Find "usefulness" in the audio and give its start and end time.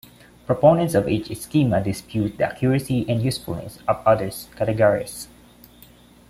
3.21-3.77